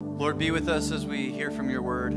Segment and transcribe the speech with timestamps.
[0.00, 2.12] Lord, be with us as we hear from your word.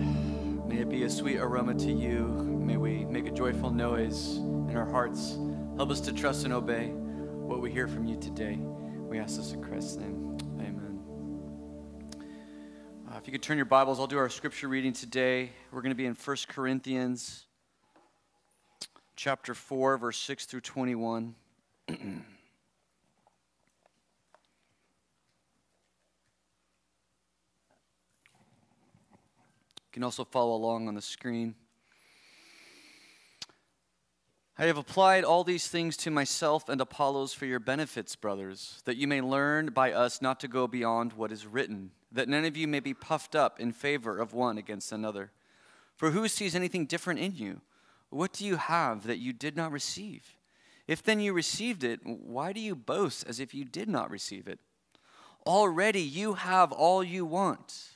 [0.67, 2.25] May it be a sweet aroma to you.
[2.63, 5.37] May we make a joyful noise in our hearts.
[5.77, 8.57] Help us to trust and obey what we hear from you today.
[8.57, 10.37] We ask this in Christ's name.
[10.59, 10.99] Amen.
[13.07, 15.51] Uh, if you could turn your Bibles, I'll do our scripture reading today.
[15.71, 17.45] We're going to be in 1 Corinthians
[19.15, 21.35] chapter 4, verse 6 through 21.
[29.91, 31.55] can also follow along on the screen.
[34.57, 38.97] I have applied all these things to myself and Apollos for your benefits, brothers, that
[38.97, 42.55] you may learn by us not to go beyond what is written, that none of
[42.55, 45.31] you may be puffed up in favor of one against another.
[45.95, 47.61] For who sees anything different in you?
[48.09, 50.35] What do you have that you did not receive?
[50.87, 54.47] If then you received it, why do you boast as if you did not receive
[54.47, 54.59] it?
[55.47, 57.95] Already you have all you want.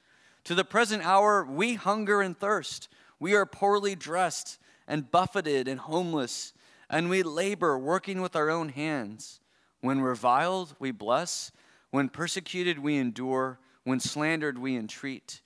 [0.45, 2.89] To the present hour, we hunger and thirst.
[3.19, 6.53] We are poorly dressed and buffeted and homeless,
[6.89, 9.39] and we labor working with our own hands.
[9.81, 11.51] When reviled, we bless.
[11.91, 13.59] When persecuted, we endure.
[13.83, 15.41] When slandered, we entreat.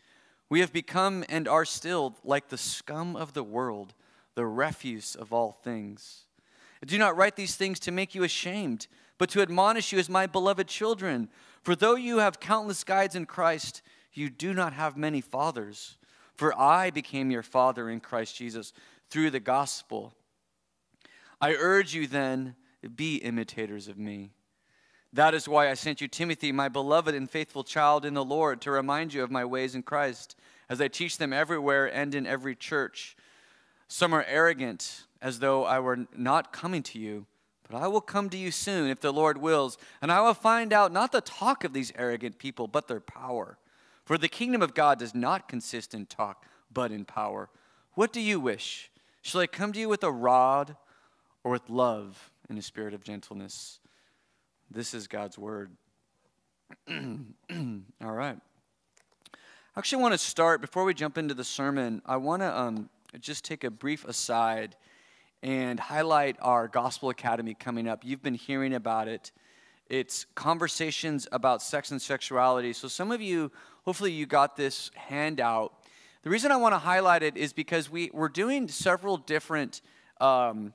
[0.49, 3.93] We have become and are still like the scum of the world,
[4.35, 6.25] the refuse of all things.
[6.81, 8.87] I do not write these things to make you ashamed,
[9.17, 11.29] but to admonish you as my beloved children.
[11.63, 13.81] For though you have countless guides in Christ,
[14.17, 15.97] you do not have many fathers,
[16.33, 18.73] for I became your father in Christ Jesus
[19.09, 20.13] through the gospel.
[21.41, 22.55] I urge you then,
[22.95, 24.31] be imitators of me.
[25.13, 28.61] That is why I sent you Timothy, my beloved and faithful child in the Lord,
[28.61, 30.35] to remind you of my ways in Christ,
[30.69, 33.15] as I teach them everywhere and in every church.
[33.87, 37.27] Some are arrogant, as though I were not coming to you.
[37.69, 40.73] But I will come to you soon, if the Lord wills, and I will find
[40.73, 43.57] out not the talk of these arrogant people, but their power.
[44.05, 47.49] For the kingdom of God does not consist in talk, but in power.
[47.95, 48.91] What do you wish?
[49.23, 50.77] Shall I come to you with a rod
[51.43, 53.79] or with love in a spirit of gentleness?
[54.69, 55.71] This is God's word.
[56.89, 58.37] All right.
[59.33, 62.89] I actually want to start, before we jump into the sermon, I want to um,
[63.19, 64.75] just take a brief aside
[65.41, 68.03] and highlight our Gospel Academy coming up.
[68.03, 69.31] You've been hearing about it.
[69.89, 72.73] It's conversations about sex and sexuality.
[72.73, 73.51] So, some of you
[73.85, 75.71] Hopefully, you got this handout.
[76.23, 79.81] The reason I want to highlight it is because we, we're doing several different
[80.19, 80.73] um,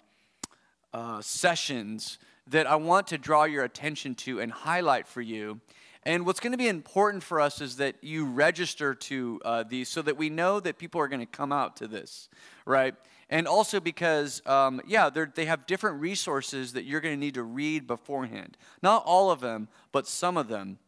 [0.94, 5.60] uh, sessions that I want to draw your attention to and highlight for you.
[6.04, 9.88] And what's going to be important for us is that you register to uh, these
[9.88, 12.28] so that we know that people are going to come out to this,
[12.64, 12.94] right?
[13.28, 17.42] And also because, um, yeah, they have different resources that you're going to need to
[17.42, 18.56] read beforehand.
[18.82, 20.78] Not all of them, but some of them.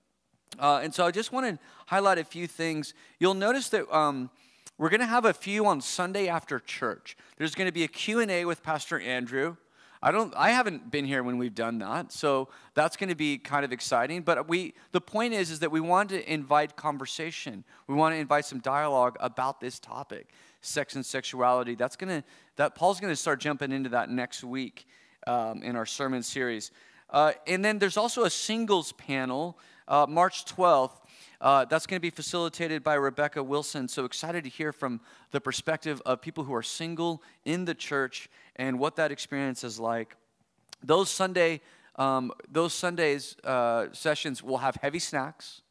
[0.59, 2.95] Uh, and so I just want to highlight a few things.
[3.19, 4.31] You'll notice that um,
[4.79, 7.17] we're going to have a few on Sunday after church.
[7.37, 9.57] There's going to be a Q&A with Pastor Andrew.
[10.05, 12.11] I don't I haven't been here when we've done that.
[12.11, 15.71] So that's going to be kind of exciting, but we the point is is that
[15.71, 17.63] we want to invite conversation.
[17.87, 20.31] We want to invite some dialogue about this topic,
[20.61, 21.77] sex and sexuality.
[21.77, 24.89] That's going to that Paul's going to start jumping into that next week
[25.29, 26.73] um, in our sermon series.
[27.13, 30.93] Uh, and then there's also a singles panel uh, March 12th.
[31.41, 33.89] Uh, that's going to be facilitated by Rebecca Wilson.
[33.89, 35.01] So excited to hear from
[35.33, 39.79] the perspective of people who are single in the church and what that experience is
[39.79, 40.17] like.
[40.85, 41.61] Those Sunday,
[41.97, 45.63] um, those Sundays uh, sessions will have heavy snacks.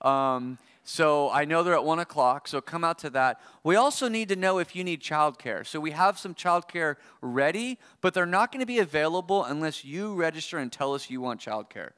[0.00, 3.42] Um, so I know they're at one o'clock, so come out to that.
[3.62, 5.66] We also need to know if you need childcare.
[5.66, 10.14] So we have some childcare ready, but they're not going to be available unless you
[10.14, 11.90] register and tell us you want childcare.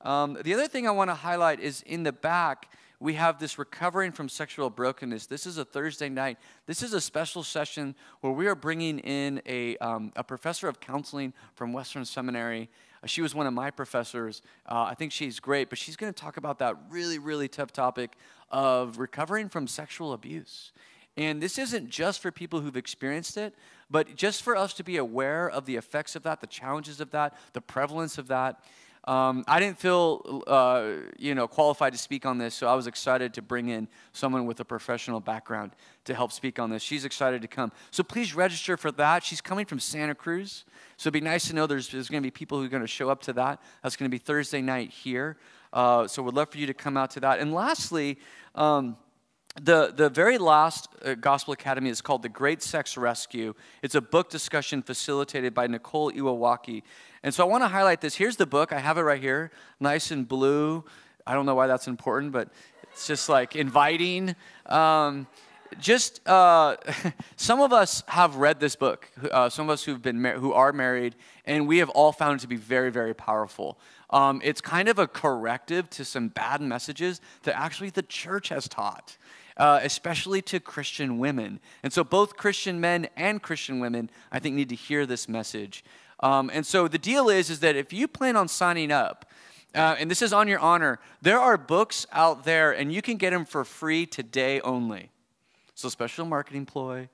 [0.00, 2.70] Um, the other thing I want to highlight is in the back,
[3.00, 5.26] we have this recovering from sexual brokenness.
[5.26, 6.38] This is a Thursday night.
[6.64, 10.80] This is a special session where we are bringing in a, um, a professor of
[10.80, 12.70] counseling from Western Seminary.
[13.06, 14.42] She was one of my professors.
[14.66, 17.72] Uh, I think she's great, but she's going to talk about that really, really tough
[17.72, 18.16] topic
[18.50, 20.72] of recovering from sexual abuse.
[21.16, 23.54] And this isn't just for people who've experienced it,
[23.90, 27.10] but just for us to be aware of the effects of that, the challenges of
[27.10, 28.64] that, the prevalence of that.
[29.04, 32.86] Um, I didn't feel, uh, you know, qualified to speak on this, so I was
[32.86, 35.72] excited to bring in someone with a professional background
[36.04, 36.82] to help speak on this.
[36.82, 37.72] She's excited to come.
[37.90, 39.24] So please register for that.
[39.24, 40.64] She's coming from Santa Cruz,
[40.96, 42.82] so it'd be nice to know there's, there's going to be people who are going
[42.82, 43.60] to show up to that.
[43.82, 45.36] That's going to be Thursday night here.
[45.72, 47.40] Uh, so we'd love for you to come out to that.
[47.40, 48.18] And lastly,
[48.54, 48.96] um,
[49.60, 53.54] the, the very last uh, Gospel Academy is called The Great Sex Rescue.
[53.82, 56.82] It's a book discussion facilitated by Nicole Iwawaki.
[57.22, 58.14] And so I want to highlight this.
[58.14, 58.72] Here's the book.
[58.72, 60.84] I have it right here, nice and blue.
[61.26, 62.48] I don't know why that's important, but
[62.92, 64.34] it's just like inviting.
[64.66, 65.26] Um,
[65.78, 66.76] just uh,
[67.36, 69.08] some of us have read this book.
[69.30, 71.14] Uh, some of us who've been who are married,
[71.44, 73.78] and we have all found it to be very, very powerful.
[74.10, 78.68] Um, it's kind of a corrective to some bad messages that actually the church has
[78.68, 79.16] taught
[79.56, 81.60] uh, especially to Christian women.
[81.82, 85.84] And so, both Christian men and Christian women, I think, need to hear this message.
[86.20, 89.30] Um, and so, the deal is, is that if you plan on signing up,
[89.74, 93.16] uh, and this is on your honor, there are books out there, and you can
[93.16, 95.10] get them for free today only.
[95.74, 97.08] So, special marketing ploy.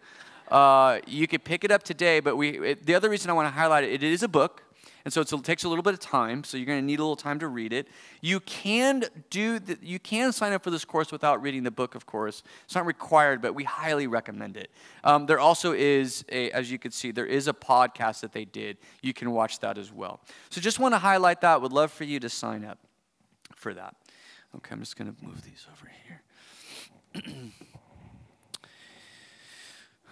[0.51, 3.47] Uh, you could pick it up today, but we, it, the other reason I want
[3.47, 4.63] to highlight it, it is a book.
[5.09, 7.03] And so it takes a little bit of time, so you're going to need a
[7.03, 7.89] little time to read it.
[8.21, 11.95] You can do the, you can sign up for this course without reading the book,
[11.95, 12.43] of course.
[12.67, 14.71] It's not required, but we highly recommend it.
[15.05, 18.45] Um, there also is, a, as you can see, there is a podcast that they
[18.45, 18.77] did.
[19.01, 20.21] You can watch that as well.
[20.51, 21.63] So just want to highlight that.
[21.63, 22.79] Would love for you to sign up
[23.55, 23.95] for that.
[24.57, 25.91] Okay, I'm just going to move these over
[27.25, 27.33] here.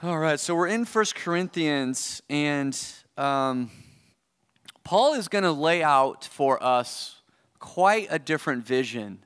[0.02, 2.74] All right, so we're in First Corinthians, and
[3.18, 3.70] um,
[4.86, 7.16] Paul is going to lay out for us
[7.58, 9.18] quite a different vision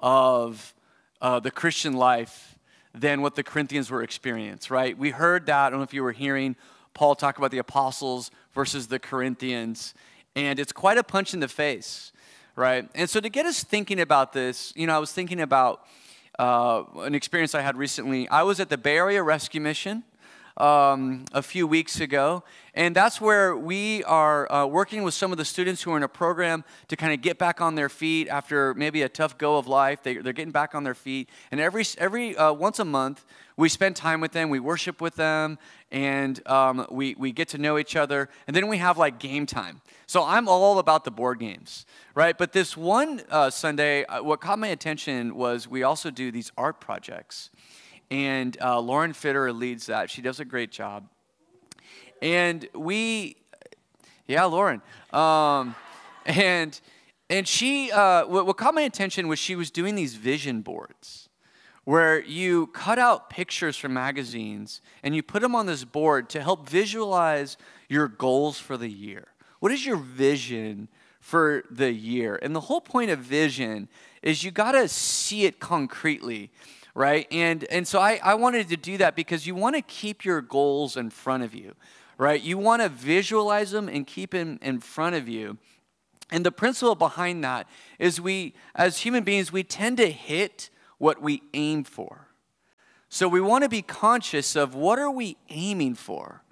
[0.00, 0.72] of
[1.20, 2.56] uh, the Christian life
[2.94, 4.96] than what the Corinthians were experiencing, right?
[4.96, 5.66] We heard that.
[5.66, 6.54] I don't know if you were hearing
[6.94, 9.94] Paul talk about the apostles versus the Corinthians,
[10.36, 12.12] and it's quite a punch in the face,
[12.54, 12.88] right?
[12.94, 15.84] And so to get us thinking about this, you know, I was thinking about
[16.38, 18.28] uh, an experience I had recently.
[18.28, 20.04] I was at the Bay Area Rescue Mission
[20.56, 22.44] um, a few weeks ago.
[22.74, 26.02] And that's where we are uh, working with some of the students who are in
[26.02, 29.56] a program to kind of get back on their feet after maybe a tough go
[29.56, 30.02] of life.
[30.02, 31.28] They, are getting back on their feet.
[31.50, 33.24] And every, every uh, once a month,
[33.56, 35.58] we spend time with them, we worship with them,
[35.92, 38.28] and um, we, we get to know each other.
[38.48, 39.80] And then we have like game time.
[40.06, 41.86] So I'm all about the board games,
[42.16, 42.36] right?
[42.36, 46.50] But this one uh, Sunday, uh, what caught my attention was we also do these
[46.58, 47.50] art projects
[48.10, 50.10] and uh, Lauren Fitter leads that.
[50.10, 51.08] She does a great job.
[52.22, 53.36] And we,
[54.26, 54.82] yeah, Lauren.
[55.12, 55.74] Um,
[56.26, 56.80] and
[57.30, 61.28] and she, uh, what, what caught my attention was she was doing these vision boards
[61.84, 66.42] where you cut out pictures from magazines and you put them on this board to
[66.42, 67.56] help visualize
[67.88, 69.28] your goals for the year.
[69.60, 70.88] What is your vision
[71.20, 72.38] for the year?
[72.42, 73.88] And the whole point of vision
[74.22, 76.50] is you got to see it concretely
[76.94, 77.26] right?
[77.30, 80.40] And, and so I, I wanted to do that because you want to keep your
[80.40, 81.74] goals in front of you,
[82.18, 82.40] right?
[82.40, 85.58] You want to visualize them and keep them in front of you.
[86.30, 87.68] And the principle behind that
[87.98, 92.28] is we, as human beings, we tend to hit what we aim for.
[93.08, 96.43] So we want to be conscious of what are we aiming for?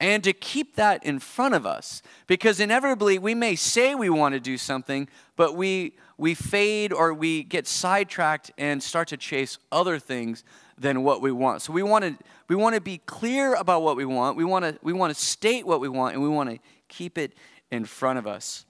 [0.00, 2.02] And to keep that in front of us.
[2.26, 7.14] Because inevitably we may say we want to do something but we we fade or
[7.14, 10.44] we get sidetracked and start to chase other things
[10.76, 11.62] than what we want.
[11.62, 12.16] So we want to
[12.48, 14.36] we want to be clear about what we want.
[14.36, 16.58] We want to we want to state what we want and we want to
[16.88, 17.34] keep it
[17.70, 18.64] in front of us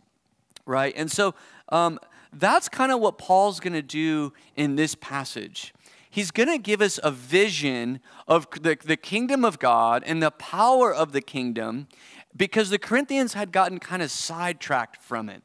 [0.70, 0.94] right?
[0.96, 1.34] And so
[1.70, 1.98] um,
[2.32, 5.74] that's kind of what paul's going to do in this passage
[6.10, 10.30] he's going to give us a vision of the, the kingdom of God and the
[10.30, 11.88] power of the kingdom
[12.36, 15.42] because the Corinthians had gotten kind of sidetracked from it.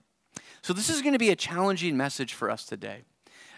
[0.62, 3.03] So this is going to be a challenging message for us today.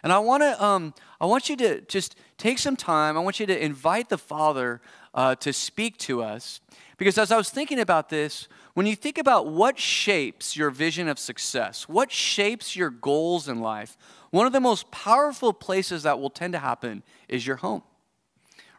[0.08, 3.18] And I want to, um, I want you to just take some time.
[3.18, 4.80] I want you to invite the Father
[5.14, 6.62] uh, to speak to us,
[6.96, 11.10] because as I was thinking about this, when you think about what shapes your vision
[11.10, 13.98] of success, what shapes your goals in life,
[14.30, 17.82] one of the most powerful places that will tend to happen is your home.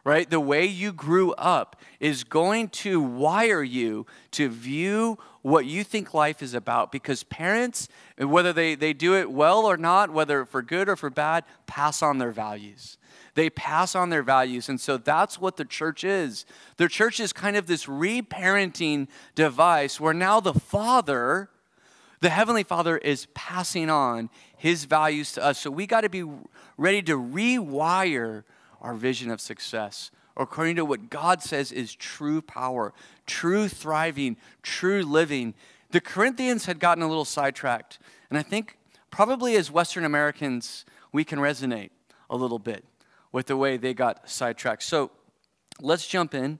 [0.05, 0.29] Right?
[0.29, 6.13] The way you grew up is going to wire you to view what you think
[6.13, 10.61] life is about because parents, whether they, they do it well or not, whether for
[10.61, 12.97] good or for bad, pass on their values.
[13.35, 14.69] They pass on their values.
[14.69, 16.45] And so that's what the church is.
[16.77, 21.49] The church is kind of this reparenting device where now the Father,
[22.19, 25.59] the Heavenly Father, is passing on his values to us.
[25.59, 26.25] So we got to be
[26.77, 28.43] ready to rewire
[28.81, 32.93] our vision of success according to what God says is true power,
[33.27, 35.53] true thriving, true living.
[35.91, 37.99] The Corinthians had gotten a little sidetracked.
[38.29, 38.77] And I think
[39.11, 41.89] probably as Western Americans, we can resonate
[42.29, 42.85] a little bit
[43.31, 44.83] with the way they got sidetracked.
[44.83, 45.11] So
[45.81, 46.59] let's jump in.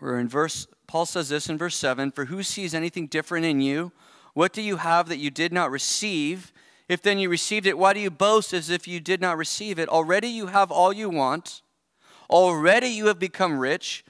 [0.00, 3.60] We're in verse, Paul says this in verse 7 For who sees anything different in
[3.60, 3.92] you?
[4.34, 6.52] What do you have that you did not receive?
[6.88, 9.78] If then you received it, why do you boast as if you did not receive
[9.78, 9.88] it?
[9.88, 11.62] Already you have all you want.
[12.30, 14.04] Already you have become rich.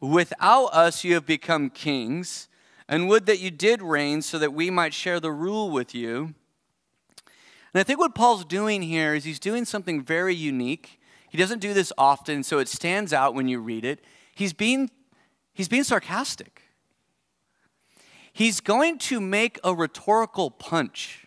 [0.00, 2.48] Without us you have become kings.
[2.88, 6.34] And would that you did reign so that we might share the rule with you.
[7.74, 11.00] And I think what Paul's doing here is he's doing something very unique.
[11.28, 14.04] He doesn't do this often, so it stands out when you read it.
[14.34, 14.90] He's being,
[15.52, 16.62] he's being sarcastic.
[18.32, 21.25] He's going to make a rhetorical punch.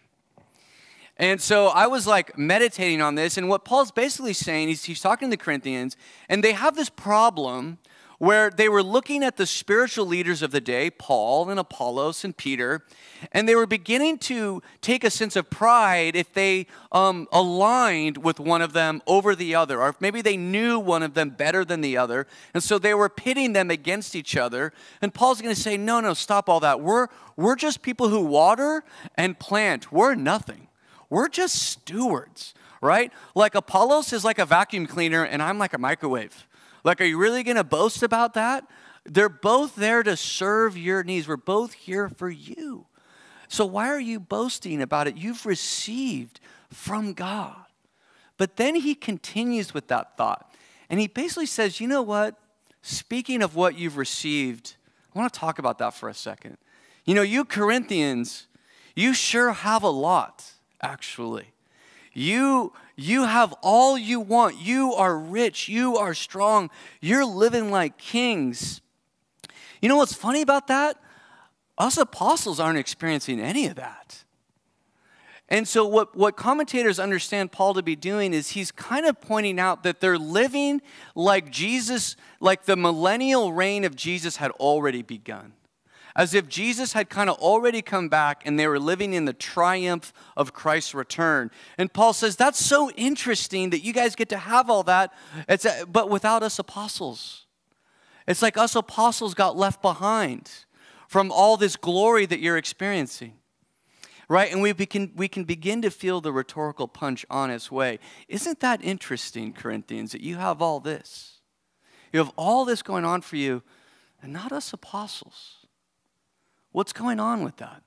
[1.20, 5.02] And so I was like meditating on this, and what Paul's basically saying is he's
[5.02, 5.98] talking to the Corinthians,
[6.30, 7.78] and they have this problem
[8.20, 12.36] where they were looking at the spiritual leaders of the day, Paul and Apollos and
[12.36, 12.86] Peter,
[13.34, 18.40] and they were beginning to take a sense of pride if they um, aligned with
[18.40, 21.66] one of them over the other, or if maybe they knew one of them better
[21.66, 22.28] than the other.
[22.54, 24.74] And so they were pitting them against each other.
[25.02, 26.82] And Paul's going to say, No, no, stop all that.
[26.82, 27.08] We're,
[27.38, 28.84] we're just people who water
[29.16, 30.69] and plant, we're nothing.
[31.10, 33.12] We're just stewards, right?
[33.36, 36.48] Like Apollos is like a vacuum cleaner, and I'm like a microwave.
[36.84, 38.66] Like, are you really going to boast about that?
[39.06, 41.28] They're both there to serve your needs.
[41.28, 42.86] We're both here for you.
[43.48, 45.18] So, why are you boasting about it?
[45.18, 46.40] You've received
[46.72, 47.66] from God.
[48.38, 50.54] But then he continues with that thought.
[50.90, 52.36] And he basically says, you know what?
[52.82, 54.76] Speaking of what you've received,
[55.14, 56.58] I want to talk about that for a second.
[57.06, 58.48] You know, you Corinthians,
[58.96, 61.54] you sure have a lot, actually.
[62.14, 64.60] You, you have all you want.
[64.60, 65.70] You are rich.
[65.70, 66.70] You are strong.
[67.02, 68.82] You're living like kings.
[69.82, 70.98] You know what's funny about that?
[71.78, 74.24] Us apostles aren't experiencing any of that.
[75.52, 79.60] And so, what, what commentators understand Paul to be doing is he's kind of pointing
[79.60, 80.82] out that they're living
[81.16, 85.54] like Jesus, like the millennial reign of Jesus had already begun
[86.20, 89.32] as if Jesus had kind of already come back and they were living in the
[89.32, 91.50] triumph of Christ's return.
[91.78, 95.14] And Paul says, That's so interesting that you guys get to have all that,
[95.48, 97.46] it's but without us apostles.
[98.28, 100.52] It's like us apostles got left behind
[101.08, 103.36] from all this glory that you're experiencing.
[104.28, 104.52] Right?
[104.52, 107.98] And we can, we can begin to feel the rhetorical punch on its way.
[108.28, 111.40] Isn't that interesting, Corinthians, that you have all this?
[112.12, 113.64] You have all this going on for you,
[114.22, 115.59] and not us apostles.
[116.72, 117.82] What's going on with that?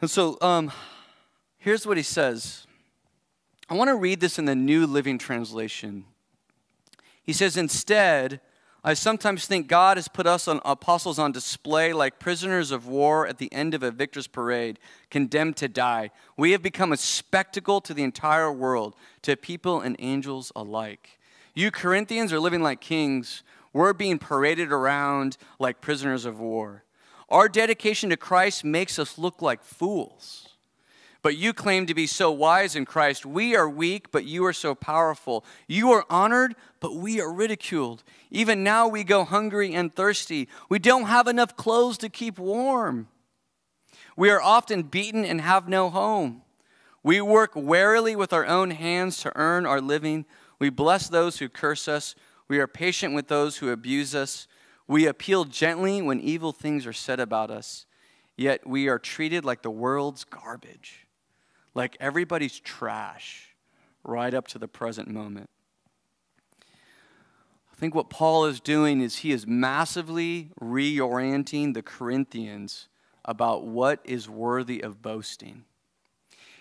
[0.00, 0.72] And so um,
[1.58, 2.66] here's what he says.
[3.68, 6.04] I want to read this in the New Living Translation.
[7.22, 8.40] He says, Instead,
[8.84, 13.28] I sometimes think God has put us on apostles on display like prisoners of war
[13.28, 16.10] at the end of a victor's parade, condemned to die.
[16.36, 21.20] We have become a spectacle to the entire world, to people and angels alike.
[21.54, 23.44] You Corinthians are living like kings.
[23.72, 26.84] We're being paraded around like prisoners of war.
[27.28, 30.48] Our dedication to Christ makes us look like fools.
[31.22, 33.24] But you claim to be so wise in Christ.
[33.24, 35.44] We are weak, but you are so powerful.
[35.68, 38.02] You are honored, but we are ridiculed.
[38.30, 40.48] Even now we go hungry and thirsty.
[40.68, 43.06] We don't have enough clothes to keep warm.
[44.16, 46.42] We are often beaten and have no home.
[47.04, 50.26] We work warily with our own hands to earn our living.
[50.58, 52.14] We bless those who curse us.
[52.52, 54.46] We are patient with those who abuse us.
[54.86, 57.86] We appeal gently when evil things are said about us.
[58.36, 61.06] Yet we are treated like the world's garbage,
[61.74, 63.56] like everybody's trash,
[64.04, 65.48] right up to the present moment.
[67.72, 72.90] I think what Paul is doing is he is massively reorienting the Corinthians
[73.24, 75.64] about what is worthy of boasting.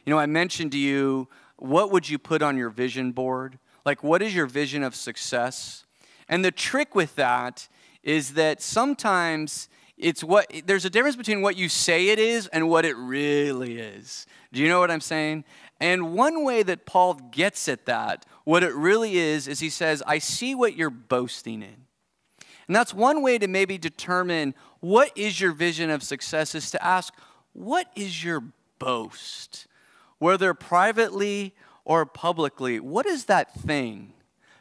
[0.06, 3.60] You know, I mentioned to you, what would you put on your vision board?
[3.86, 5.86] Like, what is your vision of success?
[6.30, 7.68] And the trick with that
[8.04, 12.68] is that sometimes it's what there's a difference between what you say it is and
[12.68, 14.26] what it really is.
[14.52, 15.46] Do you know what I'm saying?
[15.80, 20.04] And one way that Paul gets at that, what it really is, is he says,
[20.06, 21.86] I see what you're boasting in.
[22.68, 26.84] And that's one way to maybe determine what is your vision of success is to
[26.84, 27.14] ask,
[27.54, 28.44] what is your
[28.80, 29.68] boast?
[30.20, 31.54] Whether privately
[31.86, 34.14] or publicly, what is that thing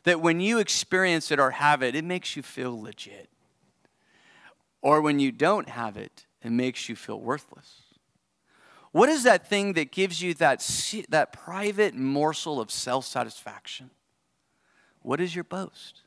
[0.05, 3.29] that when you experience it or have it, it makes you feel legit?
[4.83, 7.83] Or when you don't have it, it makes you feel worthless?
[8.93, 10.67] What is that thing that gives you that,
[11.11, 13.91] that private morsel of self satisfaction?
[15.03, 16.01] What is your boast?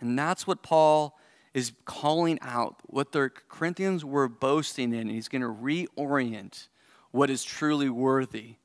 [0.00, 1.18] And that's what Paul
[1.54, 6.68] is calling out what the Corinthians were boasting in, and he's going to reorient
[7.10, 8.56] what is truly worthy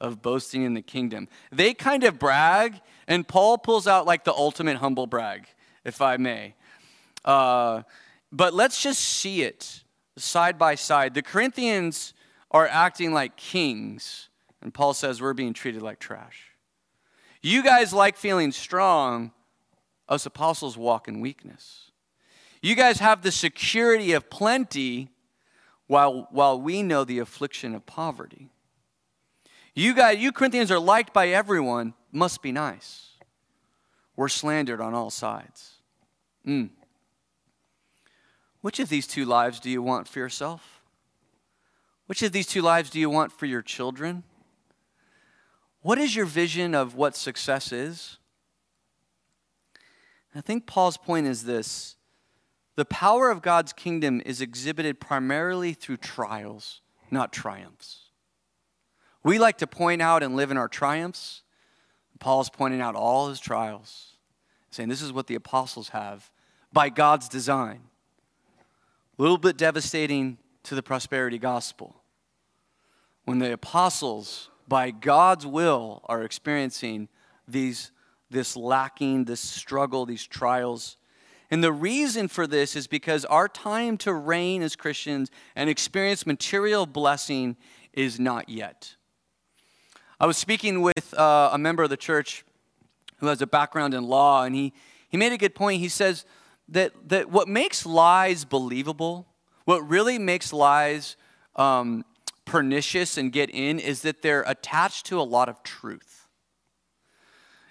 [0.00, 1.28] of boasting in the kingdom.
[1.50, 5.46] They kind of brag, and Paul pulls out like the ultimate humble brag,
[5.84, 6.54] if I may.
[7.24, 7.82] Uh,
[8.30, 9.82] but let's just see it
[10.16, 11.14] side by side.
[11.14, 12.14] The Corinthians
[12.50, 14.28] are acting like kings,
[14.62, 16.52] and Paul says we're being treated like trash.
[17.42, 19.32] You guys like feeling strong,
[20.08, 21.90] us apostles walk in weakness.
[22.60, 25.10] You guys have the security of plenty
[25.86, 28.50] while, while we know the affliction of poverty.
[29.78, 33.10] You guys, you Corinthians are liked by everyone, must be nice.
[34.16, 35.74] We're slandered on all sides.
[36.44, 36.70] Mm.
[38.60, 40.82] Which of these two lives do you want for yourself?
[42.06, 44.24] Which of these two lives do you want for your children?
[45.82, 48.18] What is your vision of what success is?
[50.34, 51.94] I think Paul's point is this
[52.74, 56.80] the power of God's kingdom is exhibited primarily through trials,
[57.12, 58.07] not triumphs.
[59.22, 61.42] We like to point out and live in our triumphs.
[62.18, 64.14] Paul's pointing out all his trials,
[64.70, 66.30] saying this is what the apostles have
[66.72, 67.82] by God's design.
[69.18, 72.02] A little bit devastating to the prosperity gospel.
[73.24, 77.08] When the apostles, by God's will, are experiencing
[77.46, 77.90] these,
[78.30, 80.96] this lacking, this struggle, these trials.
[81.50, 86.26] And the reason for this is because our time to reign as Christians and experience
[86.26, 87.56] material blessing
[87.92, 88.96] is not yet.
[90.20, 92.44] I was speaking with uh, a member of the church
[93.18, 94.72] who has a background in law, and he,
[95.08, 95.80] he made a good point.
[95.80, 96.24] He says,
[96.68, 99.28] that, that what makes lies believable,
[99.64, 101.16] what really makes lies
[101.54, 102.04] um,
[102.44, 106.26] pernicious and get in, is that they're attached to a lot of truth.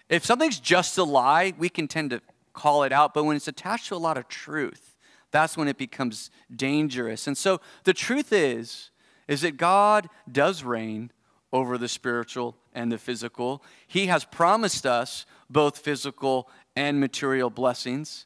[0.07, 2.21] If something's just a lie, we can tend to
[2.53, 4.95] call it out, but when it's attached to a lot of truth,
[5.31, 7.27] that's when it becomes dangerous.
[7.27, 8.89] And so the truth is,
[9.27, 11.11] is that God does reign
[11.53, 13.63] over the spiritual and the physical.
[13.87, 18.25] He has promised us both physical and material blessings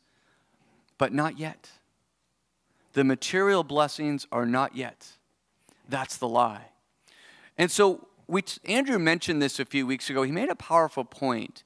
[1.01, 1.67] but not yet.
[2.93, 5.13] The material blessings are not yet.
[5.89, 6.65] That's the lie.
[7.57, 10.21] And so we, Andrew mentioned this a few weeks ago.
[10.21, 11.63] He made a powerful point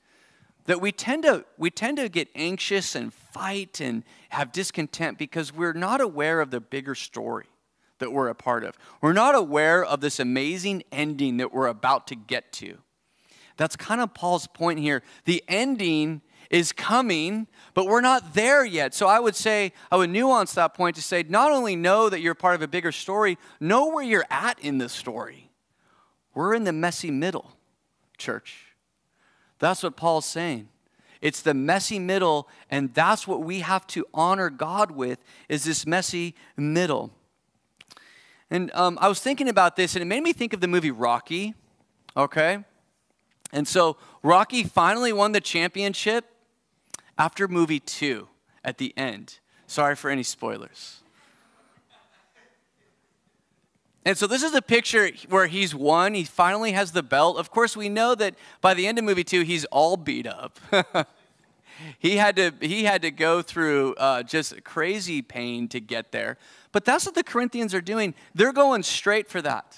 [0.67, 5.53] that we tend to we tend to get anxious and fight and have discontent because
[5.53, 7.47] we're not aware of the bigger story
[7.99, 8.77] that we're a part of.
[9.01, 12.77] We're not aware of this amazing ending that we're about to get to.
[13.57, 15.01] That's kind of Paul's point here.
[15.23, 18.93] The ending is coming, but we're not there yet.
[18.93, 22.21] So I would say, I would nuance that point to say, not only know that
[22.21, 25.49] you're part of a bigger story, know where you're at in this story.
[26.33, 27.53] We're in the messy middle,
[28.17, 28.75] church.
[29.59, 30.67] That's what Paul's saying.
[31.21, 35.87] It's the messy middle, and that's what we have to honor God with, is this
[35.87, 37.11] messy middle.
[38.51, 40.91] And um, I was thinking about this, and it made me think of the movie
[40.91, 41.55] Rocky,
[42.15, 42.63] okay?
[43.51, 46.25] And so Rocky finally won the championship,
[47.17, 48.27] after movie two,
[48.63, 51.01] at the end, sorry for any spoilers.
[54.07, 56.13] And so this is a picture where he's won.
[56.13, 57.37] He finally has the belt.
[57.37, 60.59] Of course, we know that by the end of movie two, he's all beat up.
[61.99, 66.37] he had to he had to go through uh, just crazy pain to get there.
[66.71, 68.13] But that's what the Corinthians are doing.
[68.33, 69.77] They're going straight for that.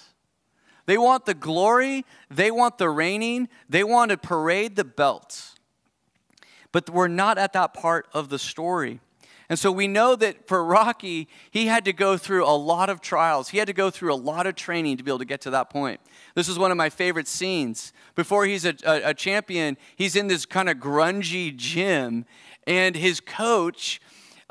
[0.87, 2.05] They want the glory.
[2.31, 3.49] They want the reigning.
[3.69, 5.55] They want to parade the belts.
[6.71, 8.99] But we're not at that part of the story.
[9.49, 12.99] And so we know that for Rocky, he had to go through a lot of
[12.99, 13.49] trials.
[13.49, 15.51] He had to go through a lot of training to be able to get to
[15.51, 16.01] that point.
[16.37, 17.91] This is one of my favorite scenes.
[18.13, 22.25] Before he's a, a, a champion, he's in this kind of grungy gym,
[22.67, 23.99] and his coach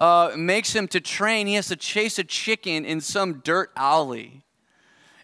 [0.01, 1.47] uh, makes him to train.
[1.47, 4.43] He has to chase a chicken in some dirt alley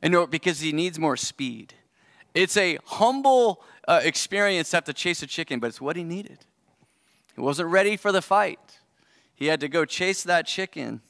[0.02, 1.74] and because he needs more speed.
[2.32, 6.04] It's a humble uh, experience to have to chase a chicken, but it's what he
[6.04, 6.38] needed.
[7.34, 8.78] He wasn't ready for the fight.
[9.34, 11.00] He had to go chase that chicken.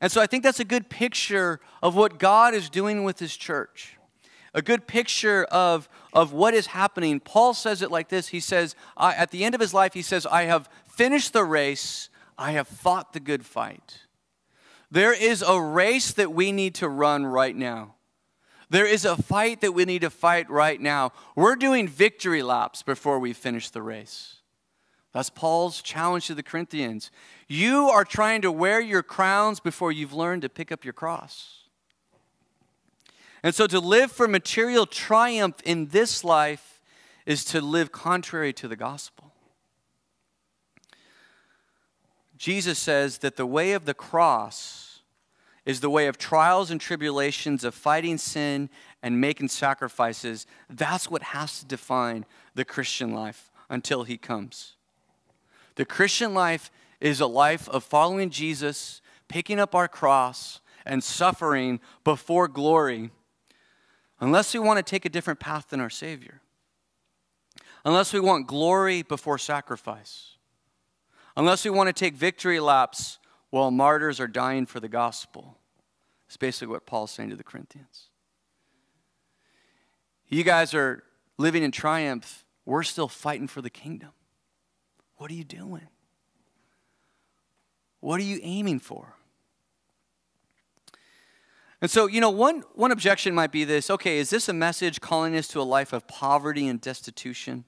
[0.00, 3.36] And so I think that's a good picture of what God is doing with his
[3.36, 3.95] church.
[4.56, 7.20] A good picture of, of what is happening.
[7.20, 10.26] Paul says it like this He says, at the end of his life, he says,
[10.26, 14.00] I have finished the race, I have fought the good fight.
[14.90, 17.96] There is a race that we need to run right now.
[18.70, 21.12] There is a fight that we need to fight right now.
[21.36, 24.36] We're doing victory laps before we finish the race.
[25.12, 27.10] That's Paul's challenge to the Corinthians.
[27.46, 31.55] You are trying to wear your crowns before you've learned to pick up your cross.
[33.42, 36.80] And so to live for material triumph in this life
[37.26, 39.32] is to live contrary to the gospel.
[42.36, 45.00] Jesus says that the way of the cross
[45.64, 48.70] is the way of trials and tribulations, of fighting sin
[49.02, 50.46] and making sacrifices.
[50.70, 54.74] That's what has to define the Christian life until he comes.
[55.74, 56.70] The Christian life
[57.00, 63.10] is a life of following Jesus, picking up our cross, and suffering before glory,
[64.20, 66.40] unless we want to take a different path than our Savior,
[67.84, 70.36] unless we want glory before sacrifice,
[71.36, 73.18] unless we want to take victory laps
[73.50, 75.58] while martyrs are dying for the gospel.
[76.26, 78.08] It's basically what Paul's saying to the Corinthians.
[80.28, 81.04] You guys are
[81.38, 82.44] living in triumph.
[82.64, 84.10] We're still fighting for the kingdom.
[85.16, 85.86] What are you doing?
[88.00, 89.14] What are you aiming for?
[91.82, 95.00] And so, you know, one, one objection might be this okay, is this a message
[95.00, 97.64] calling us to a life of poverty and destitution?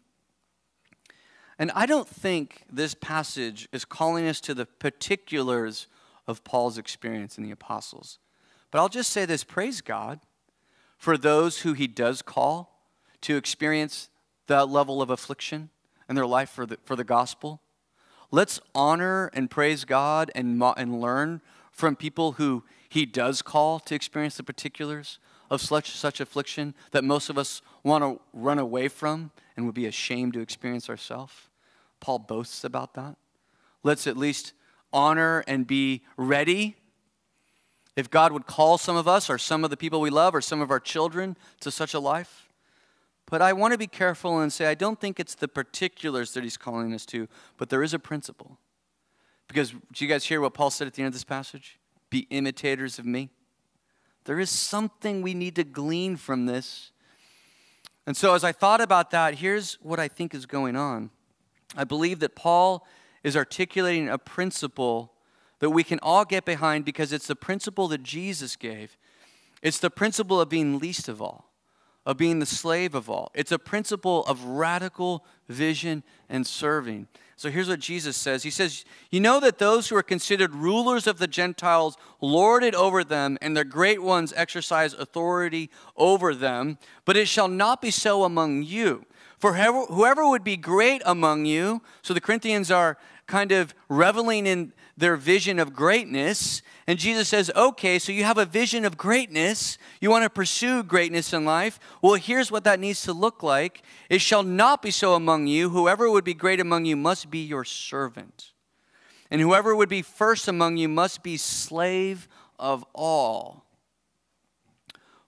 [1.59, 5.89] And I don't think this passage is calling us to the particulars
[6.27, 8.19] of Paul's experience in the apostles.
[8.71, 10.21] But I'll just say this praise God
[10.97, 12.85] for those who he does call
[13.23, 14.09] to experience
[14.47, 15.71] that level of affliction
[16.09, 17.61] in their life for the, for the gospel.
[18.31, 21.41] Let's honor and praise God and, and learn
[21.73, 25.19] from people who he does call to experience the particulars
[25.51, 29.75] of such, such affliction that most of us want to run away from and would
[29.75, 31.35] be ashamed to experience ourselves.
[32.01, 33.17] Paul boasts about that.
[33.83, 34.53] Let's at least
[34.93, 36.77] honor and be ready.
[37.97, 40.41] If God would call some of us or some of the people we love or
[40.41, 42.49] some of our children to such a life.
[43.27, 46.45] But I want to be careful and say I don't think it's the particulars that
[46.45, 48.59] he's calling us to, but there is a principle.
[49.49, 51.78] Because do you guys hear what Paul said at the end of this passage?
[52.11, 53.31] Be imitators of me.
[54.25, 56.93] There is something we need to glean from this.
[58.07, 61.11] And so, as I thought about that, here's what I think is going on.
[61.77, 62.87] I believe that Paul
[63.23, 65.13] is articulating a principle
[65.59, 68.97] that we can all get behind because it's the principle that Jesus gave.
[69.63, 71.51] It's the principle of being least of all,
[72.09, 73.31] of being the slave of all.
[73.35, 77.07] It's a principle of radical vision and serving.
[77.37, 81.07] So here's what Jesus says He says, You know that those who are considered rulers
[81.07, 85.69] of the Gentiles lord it over them, and their great ones exercise authority
[85.99, 89.05] over them, but it shall not be so among you.
[89.39, 94.73] For whoever would be great among you, so the Corinthians are kind of reveling in
[94.99, 96.61] their vision of greatness.
[96.87, 99.79] And Jesus says, okay, so you have a vision of greatness.
[100.01, 101.79] You want to pursue greatness in life.
[102.03, 105.71] Well, here's what that needs to look like it shall not be so among you.
[105.71, 108.53] Whoever would be great among you must be your servant.
[109.31, 112.27] And whoever would be first among you must be slave
[112.59, 113.65] of all.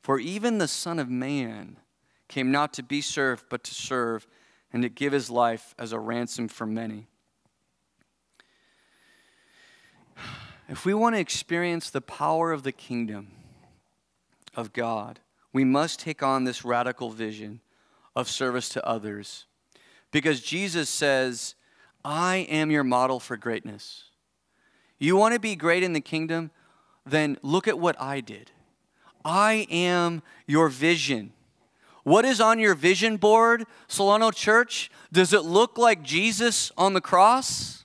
[0.02, 1.76] For even the Son of Man
[2.26, 4.26] came not to be served, but to serve,
[4.72, 7.09] and to give his life as a ransom for many.
[10.68, 13.28] If we want to experience the power of the kingdom
[14.54, 15.20] of God,
[15.52, 17.60] we must take on this radical vision
[18.14, 19.46] of service to others.
[20.10, 21.54] Because Jesus says,
[22.04, 24.04] I am your model for greatness.
[24.98, 26.50] You want to be great in the kingdom?
[27.04, 28.50] Then look at what I did.
[29.24, 31.32] I am your vision.
[32.04, 34.90] What is on your vision board, Solano Church?
[35.12, 37.79] Does it look like Jesus on the cross?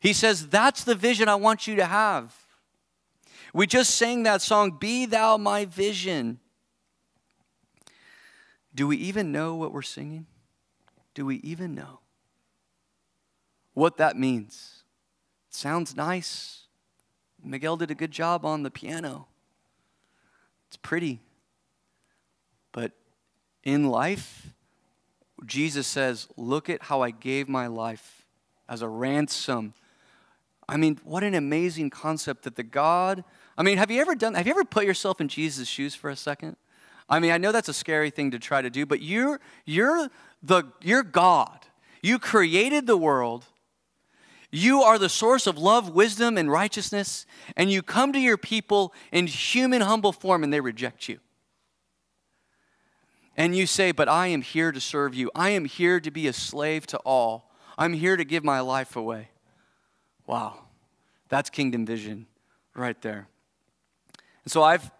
[0.00, 2.34] He says, That's the vision I want you to have.
[3.52, 6.38] We just sang that song, Be Thou My Vision.
[8.74, 10.26] Do we even know what we're singing?
[11.14, 12.00] Do we even know
[13.74, 14.84] what that means?
[15.48, 16.66] It sounds nice.
[17.42, 19.26] Miguel did a good job on the piano.
[20.68, 21.20] It's pretty.
[22.72, 22.92] But
[23.64, 24.48] in life,
[25.46, 28.26] Jesus says, Look at how I gave my life
[28.68, 29.74] as a ransom.
[30.68, 33.24] I mean, what an amazing concept that the God,
[33.56, 36.10] I mean, have you ever done, have you ever put yourself in Jesus' shoes for
[36.10, 36.56] a second?
[37.08, 40.10] I mean, I know that's a scary thing to try to do, but you're, you're,
[40.42, 41.66] the, you're God.
[42.02, 43.46] You created the world.
[44.50, 47.24] You are the source of love, wisdom, and righteousness,
[47.56, 51.18] and you come to your people in human, humble form, and they reject you
[53.38, 55.30] and you say, But I am here to serve you.
[55.34, 57.50] I am here to be a slave to all.
[57.78, 59.28] I'm here to give my life away.
[60.28, 60.58] Wow,
[61.30, 62.26] that's kingdom vision
[62.74, 63.26] right there.
[64.44, 64.90] And so I've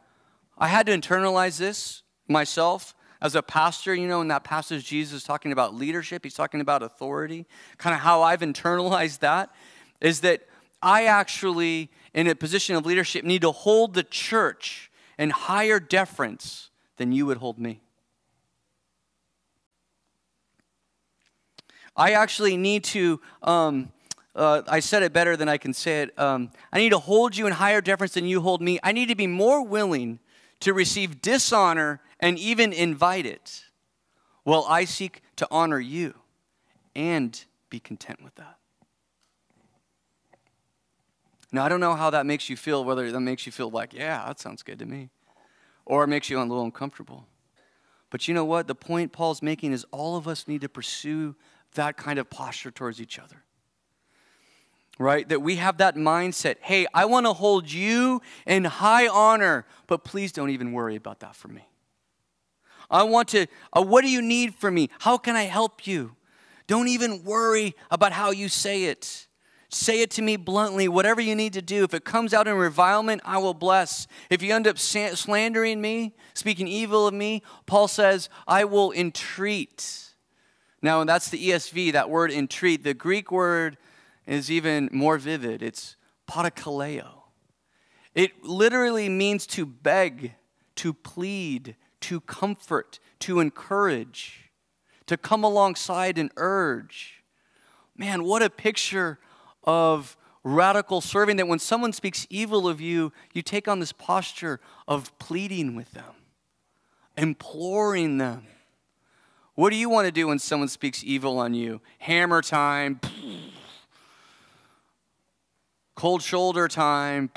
[0.56, 5.18] I had to internalize this myself as a pastor, you know, in that passage, Jesus
[5.18, 7.46] is talking about leadership, he's talking about authority.
[7.76, 9.50] Kind of how I've internalized that
[10.00, 10.46] is that
[10.82, 16.70] I actually, in a position of leadership, need to hold the church in higher deference
[16.96, 17.82] than you would hold me.
[21.94, 23.92] I actually need to um,
[24.38, 26.18] uh, I said it better than I can say it.
[26.18, 28.78] Um, I need to hold you in higher deference than you hold me.
[28.82, 30.20] I need to be more willing
[30.60, 33.64] to receive dishonor and even invite it.
[34.44, 36.14] Well, I seek to honor you
[36.94, 38.56] and be content with that.
[41.50, 43.92] Now, I don't know how that makes you feel, whether that makes you feel like,
[43.92, 45.10] yeah, that sounds good to me,
[45.84, 47.26] or it makes you a little uncomfortable.
[48.10, 48.68] But you know what?
[48.68, 51.34] The point Paul's making is all of us need to pursue
[51.74, 53.42] that kind of posture towards each other.
[54.98, 55.28] Right?
[55.28, 60.04] That we have that mindset hey, I want to hold you in high honor, but
[60.04, 61.68] please don't even worry about that for me.
[62.90, 64.90] I want to, uh, what do you need from me?
[65.00, 66.16] How can I help you?
[66.66, 69.26] Don't even worry about how you say it.
[69.70, 71.84] Say it to me bluntly, whatever you need to do.
[71.84, 74.06] If it comes out in revilement, I will bless.
[74.30, 80.14] If you end up slandering me, speaking evil of me, Paul says, I will entreat.
[80.80, 82.82] Now, that's the ESV, that word entreat.
[82.82, 83.76] The Greek word
[84.28, 85.62] is even more vivid.
[85.62, 85.96] It's
[86.28, 87.22] parakaleo.
[88.14, 90.34] It literally means to beg,
[90.76, 94.50] to plead, to comfort, to encourage,
[95.06, 97.24] to come alongside and urge.
[97.96, 99.18] Man, what a picture
[99.64, 104.60] of radical serving that when someone speaks evil of you, you take on this posture
[104.86, 106.14] of pleading with them,
[107.16, 108.46] imploring them.
[109.54, 111.80] What do you want to do when someone speaks evil on you?
[111.98, 113.00] Hammer time,
[115.98, 117.28] cold shoulder time,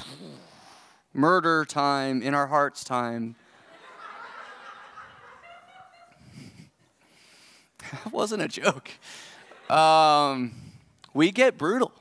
[1.15, 3.35] murder time, in our hearts time.
[7.91, 8.91] that wasn't a joke.
[9.67, 10.53] Um,
[11.11, 11.91] we get brutal.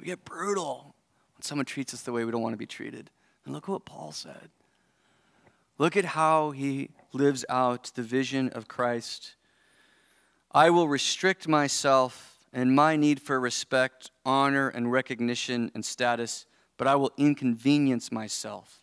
[0.00, 0.96] We get brutal
[1.36, 3.08] when someone treats us the way we don't want to be treated.
[3.44, 4.50] And look what Paul said.
[5.78, 9.36] Look at how he lives out the vision of Christ.
[10.50, 16.86] I will restrict myself and my need for respect, honor, and recognition and status, but
[16.86, 18.80] I will inconvenience myself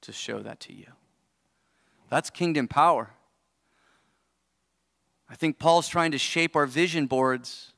[0.00, 0.86] to show that to you.
[2.08, 3.10] That's kingdom power.
[5.28, 7.72] I think Paul's trying to shape our vision boards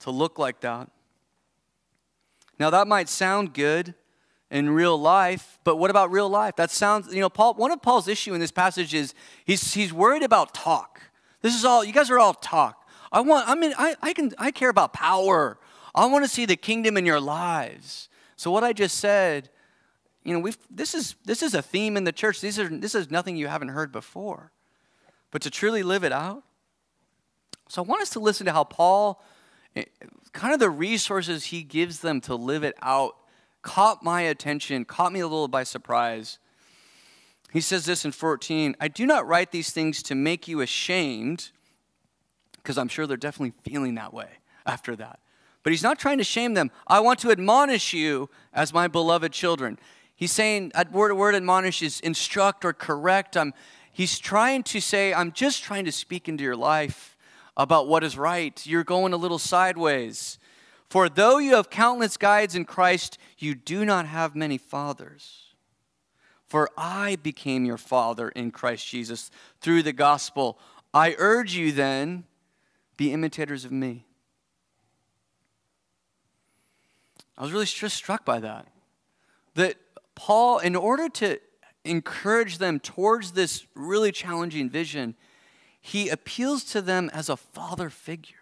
[0.00, 0.88] to look like that.
[2.58, 3.94] Now, that might sound good
[4.50, 6.54] in real life, but what about real life?
[6.54, 9.92] That sounds, you know, Paul, one of Paul's issue in this passage is he's, he's
[9.92, 11.02] worried about talk.
[11.42, 12.83] This is all, you guys are all talk.
[13.14, 15.56] I want, I mean, I, I can, I care about power.
[15.94, 18.08] I want to see the kingdom in your lives.
[18.34, 19.50] So what I just said,
[20.24, 22.40] you know, we've, this is, this is a theme in the church.
[22.40, 24.50] These are, this is nothing you haven't heard before.
[25.30, 26.42] But to truly live it out,
[27.68, 29.22] so I want us to listen to how Paul
[29.76, 29.84] eh,
[30.32, 33.14] kind of the resources he gives them to live it out
[33.62, 36.38] caught my attention, caught me a little by surprise.
[37.52, 41.50] He says this in 14 I do not write these things to make you ashamed,
[42.64, 44.28] because I'm sure they're definitely feeling that way
[44.64, 45.20] after that.
[45.62, 46.70] But he's not trying to shame them.
[46.86, 49.78] I want to admonish you as my beloved children.
[50.16, 53.36] He's saying, word word admonish is instruct or correct.
[53.36, 53.52] I'm,
[53.92, 57.16] he's trying to say, I'm just trying to speak into your life
[57.56, 58.66] about what is right.
[58.66, 60.38] You're going a little sideways.
[60.88, 65.54] For though you have countless guides in Christ, you do not have many fathers.
[66.46, 70.58] For I became your father in Christ Jesus through the gospel.
[70.92, 72.24] I urge you then,
[72.96, 74.06] be imitators of me.
[77.36, 78.68] I was really just struck by that.
[79.54, 79.76] That
[80.14, 81.40] Paul, in order to
[81.84, 85.14] encourage them towards this really challenging vision,
[85.80, 88.36] he appeals to them as a father figure.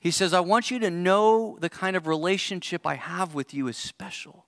[0.00, 3.68] He says, I want you to know the kind of relationship I have with you
[3.68, 4.44] is special.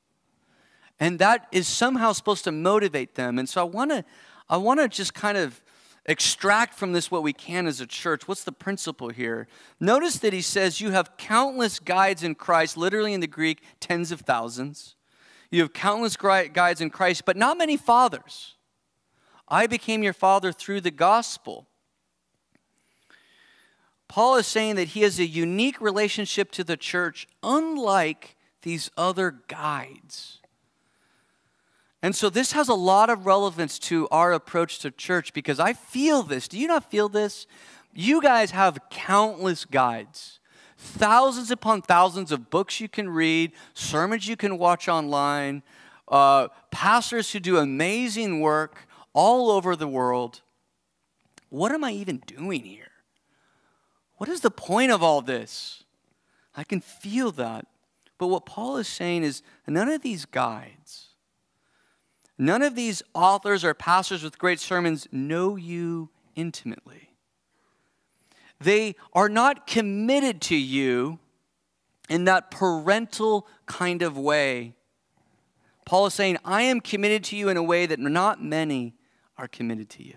[1.00, 3.38] And that is somehow supposed to motivate them.
[3.38, 4.04] And so I want to
[4.48, 5.62] I want to just kind of
[6.06, 8.26] extract from this what we can as a church.
[8.26, 9.46] What's the principle here?
[9.78, 14.10] Notice that he says you have countless guides in Christ, literally in the Greek, tens
[14.10, 14.96] of thousands.
[15.50, 18.56] You have countless guides in Christ, but not many fathers.
[19.48, 21.66] I became your father through the gospel.
[24.08, 29.42] Paul is saying that he has a unique relationship to the church, unlike these other
[29.48, 30.39] guides.
[32.02, 35.74] And so this has a lot of relevance to our approach to church because I
[35.74, 36.48] feel this.
[36.48, 37.46] Do you not feel this?
[37.92, 40.38] You guys have countless guides,
[40.78, 45.62] thousands upon thousands of books you can read, sermons you can watch online,
[46.08, 50.40] uh, pastors who do amazing work all over the world.
[51.50, 52.90] What am I even doing here?
[54.16, 55.84] What is the point of all this?
[56.56, 57.66] I can feel that.
[58.18, 61.09] But what Paul is saying is none of these guides,
[62.40, 67.10] none of these authors or pastors with great sermons know you intimately.
[68.60, 71.18] they are not committed to you
[72.08, 74.74] in that parental kind of way.
[75.86, 78.94] Paul is saying, I am committed to you in a way that not many
[79.38, 80.14] are committed to you.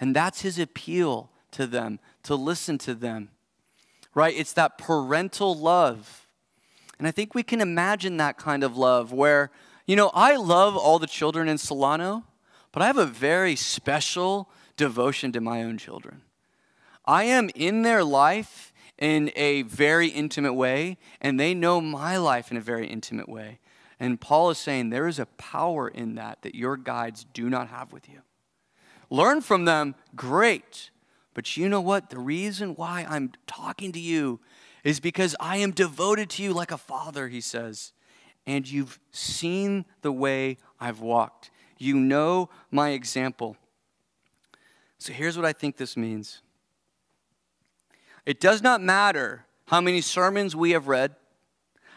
[0.00, 3.30] And that's his appeal to them, to listen to them,
[4.14, 4.34] right?
[4.34, 6.26] It's that parental love.
[6.98, 9.50] And I think we can imagine that kind of love where,
[9.90, 12.22] you know, I love all the children in Solano,
[12.70, 16.22] but I have a very special devotion to my own children.
[17.04, 22.52] I am in their life in a very intimate way, and they know my life
[22.52, 23.58] in a very intimate way.
[23.98, 27.66] And Paul is saying there is a power in that that your guides do not
[27.66, 28.20] have with you.
[29.10, 30.92] Learn from them, great.
[31.34, 32.10] But you know what?
[32.10, 34.38] The reason why I'm talking to you
[34.84, 37.92] is because I am devoted to you like a father, he says.
[38.50, 41.52] And you've seen the way I've walked.
[41.78, 43.56] You know my example.
[44.98, 46.42] So here's what I think this means
[48.26, 51.14] it does not matter how many sermons we have read,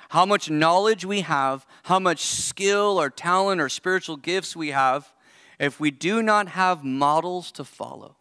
[0.10, 5.12] how much knowledge we have, how much skill or talent or spiritual gifts we have,
[5.60, 8.16] if we do not have models to follow.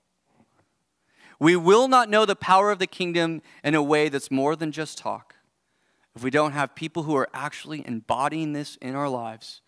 [1.38, 4.72] We will not know the power of the kingdom in a way that's more than
[4.72, 5.34] just talk.
[6.14, 9.62] If we don't have people who are actually embodying this in our lives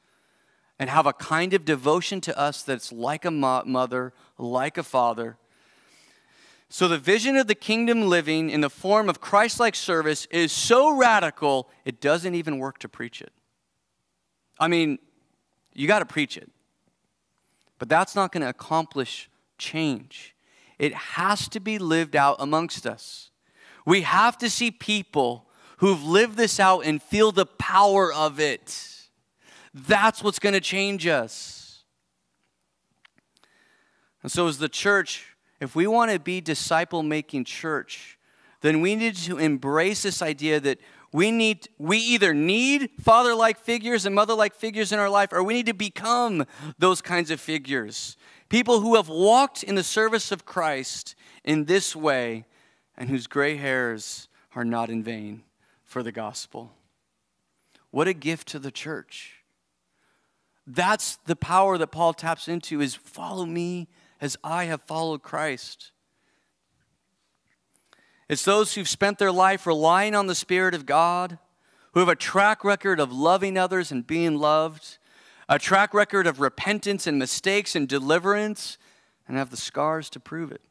[0.78, 5.38] and have a kind of devotion to us that's like a mother, like a father.
[6.68, 10.50] So, the vision of the kingdom living in the form of Christ like service is
[10.50, 13.32] so radical, it doesn't even work to preach it.
[14.58, 14.98] I mean,
[15.72, 16.50] you got to preach it.
[17.78, 19.28] But that's not going to accomplish
[19.58, 20.34] change.
[20.78, 23.30] It has to be lived out amongst us.
[23.86, 28.90] We have to see people who've lived this out and feel the power of it.
[29.72, 31.84] That's what's going to change us.
[34.22, 38.18] And so, as the church, if we want to be disciple making church,
[38.60, 40.78] then we need to embrace this idea that
[41.12, 45.54] we need we either need father-like figures and mother-like figures in our life or we
[45.54, 46.46] need to become
[46.78, 48.16] those kinds of figures.
[48.48, 52.46] People who have walked in the service of Christ in this way
[52.96, 55.42] and whose gray hairs are not in vain
[55.94, 56.72] for the gospel.
[57.92, 59.44] What a gift to the church.
[60.66, 63.86] That's the power that Paul taps into is follow me
[64.20, 65.92] as I have followed Christ.
[68.28, 71.38] It's those who've spent their life relying on the Spirit of God,
[71.92, 74.98] who have a track record of loving others and being loved,
[75.48, 78.78] a track record of repentance and mistakes and deliverance,
[79.28, 80.62] and have the scars to prove it.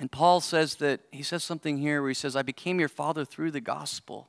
[0.00, 3.24] And Paul says that, he says something here where he says, I became your father
[3.24, 4.28] through the gospel.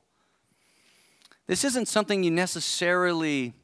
[1.46, 3.54] This isn't something you necessarily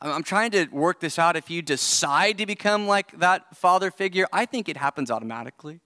[0.00, 1.36] I'm trying to work this out.
[1.36, 5.80] If you decide to become like that father figure, I think it happens automatically.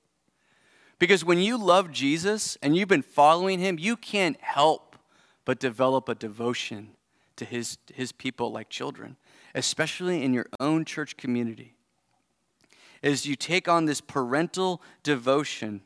[0.99, 4.97] Because when you love Jesus and you've been following him, you can't help
[5.45, 6.91] but develop a devotion
[7.37, 9.17] to his, his people like children,
[9.55, 11.75] especially in your own church community.
[13.03, 15.83] As you take on this parental devotion.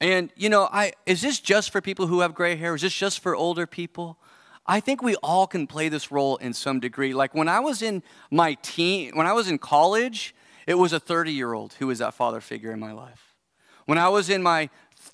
[0.00, 2.74] And, you know, I, is this just for people who have gray hair?
[2.74, 4.18] Is this just for older people?
[4.66, 7.14] I think we all can play this role in some degree.
[7.14, 10.34] Like when I was in my teen, when I was in college,
[10.66, 13.34] it was a 30 year old who was that father figure in my life.
[13.86, 14.68] When I was in my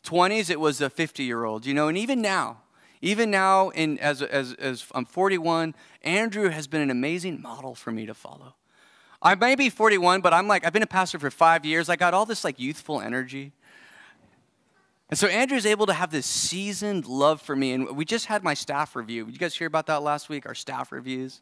[0.05, 2.63] 20s, it was a 50 year old, you know, and even now,
[3.03, 7.91] even now, in, as, as, as I'm 41, Andrew has been an amazing model for
[7.91, 8.55] me to follow.
[9.23, 11.89] I may be 41, but I'm like, I've been a pastor for five years.
[11.89, 13.53] I got all this like youthful energy.
[15.09, 17.73] And so Andrew's able to have this seasoned love for me.
[17.73, 19.27] And we just had my staff review.
[19.27, 21.41] Did you guys hear about that last week, our staff reviews?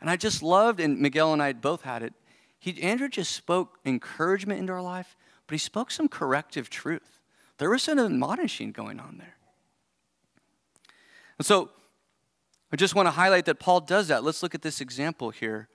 [0.00, 2.12] And I just loved, and Miguel and I both had it.
[2.58, 7.20] He, Andrew just spoke encouragement into our life, but he spoke some corrective truth.
[7.58, 9.36] There was some admonishing going on there.
[11.38, 11.70] And so
[12.72, 14.24] I just want to highlight that Paul does that.
[14.24, 15.68] Let's look at this example here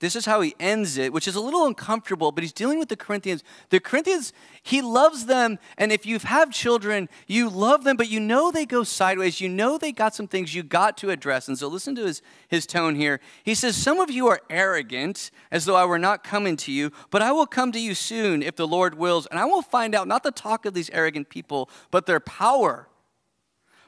[0.00, 2.88] this is how he ends it, which is a little uncomfortable, but he's dealing with
[2.88, 3.44] the Corinthians.
[3.68, 4.32] The Corinthians,
[4.62, 8.82] he loves them, and if you've children, you love them, but you know they go
[8.82, 9.42] sideways.
[9.42, 11.48] You know they got some things you got to address.
[11.48, 13.20] And so listen to his, his tone here.
[13.44, 16.92] He says, Some of you are arrogant, as though I were not coming to you,
[17.10, 19.94] but I will come to you soon if the Lord wills, and I will find
[19.94, 22.88] out not the talk of these arrogant people, but their power.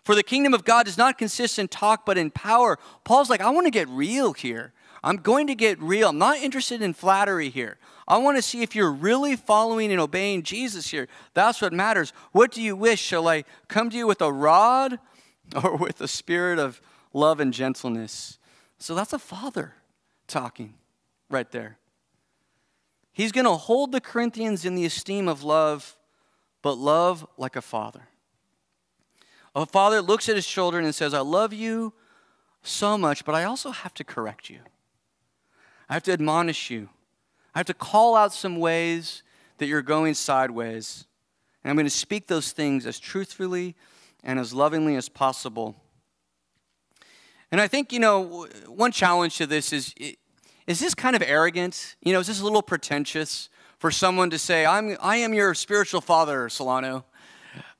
[0.04, 2.78] For the kingdom of God does not consist in talk, but in power.
[3.04, 4.72] Paul's like, I want to get real here.
[5.02, 6.10] I'm going to get real.
[6.10, 7.78] I'm not interested in flattery here.
[8.06, 11.08] I want to see if you're really following and obeying Jesus here.
[11.34, 12.12] That's what matters.
[12.32, 13.00] What do you wish?
[13.00, 14.98] Shall I come to you with a rod
[15.62, 16.80] or with a spirit of
[17.12, 18.38] love and gentleness?
[18.78, 19.74] So that's a father
[20.26, 20.74] talking
[21.30, 21.78] right there.
[23.12, 25.96] He's going to hold the Corinthians in the esteem of love,
[26.62, 28.08] but love like a father.
[29.54, 31.92] A father looks at his children and says, I love you
[32.62, 34.60] so much, but I also have to correct you.
[35.92, 36.88] I have to admonish you.
[37.54, 39.22] I have to call out some ways
[39.58, 41.04] that you're going sideways.
[41.62, 43.76] And I'm going to speak those things as truthfully
[44.24, 45.76] and as lovingly as possible.
[47.50, 49.94] And I think, you know, one challenge to this is
[50.66, 51.96] is this kind of arrogant?
[52.00, 55.52] You know, is this a little pretentious for someone to say, I'm, I am your
[55.52, 57.04] spiritual father, Solano?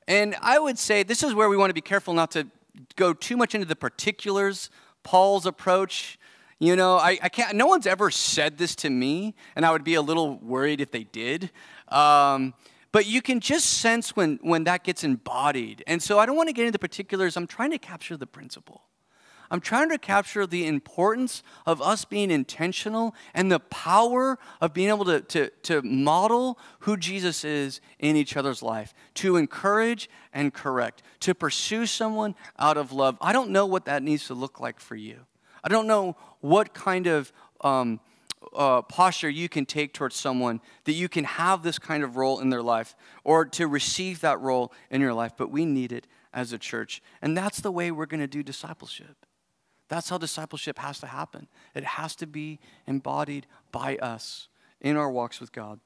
[0.06, 2.46] And I would say this is where we want to be careful not to
[2.94, 4.68] go too much into the particulars.
[5.02, 6.18] Paul's approach,
[6.62, 9.82] you know, I, I can't, no one's ever said this to me, and I would
[9.82, 11.50] be a little worried if they did.
[11.88, 12.54] Um,
[12.92, 15.82] but you can just sense when, when that gets embodied.
[15.88, 17.36] And so I don't want to get into particulars.
[17.36, 18.82] I'm trying to capture the principle.
[19.50, 24.88] I'm trying to capture the importance of us being intentional and the power of being
[24.88, 30.54] able to, to, to model who Jesus is in each other's life, to encourage and
[30.54, 33.18] correct, to pursue someone out of love.
[33.20, 35.26] I don't know what that needs to look like for you.
[35.64, 38.00] I don't know what kind of um,
[38.54, 42.40] uh, posture you can take towards someone that you can have this kind of role
[42.40, 42.94] in their life
[43.24, 47.02] or to receive that role in your life, but we need it as a church.
[47.20, 49.26] And that's the way we're going to do discipleship.
[49.88, 51.48] That's how discipleship has to happen.
[51.74, 54.48] It has to be embodied by us
[54.80, 55.80] in our walks with God.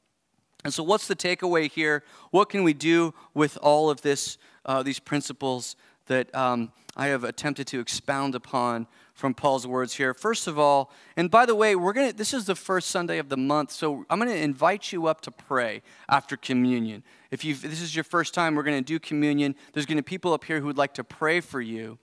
[0.65, 2.03] And so, what's the takeaway here?
[2.31, 7.25] What can we do with all of this, uh, these principles that um, I have
[7.25, 8.87] attempted to expound upon
[9.17, 10.13] from Paul's words here?
[10.13, 12.13] First of all, and by the way, we're gonna.
[12.13, 15.23] This is the first Sunday of the month, so I'm going to invite you up
[15.23, 17.03] to pray after communion.
[17.31, 19.57] If you this is your first time, we're going to do communion.
[19.73, 21.99] There's going to be people up here who would like to pray for you.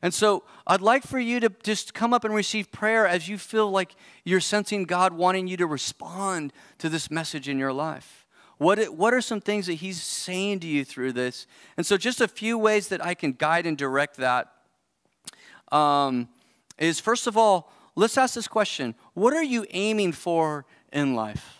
[0.00, 3.38] And so I'd like for you to just come up and receive prayer as you
[3.38, 3.94] feel like
[4.24, 8.26] you're sensing God wanting you to respond to this message in your life.
[8.58, 11.48] What, what are some things that He's saying to you through this?
[11.76, 14.52] And so, just a few ways that I can guide and direct that
[15.72, 16.28] um,
[16.78, 21.58] is first of all, let's ask this question What are you aiming for in life?